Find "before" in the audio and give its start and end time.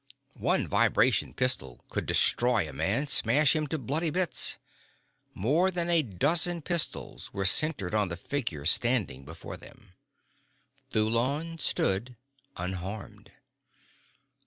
9.25-9.57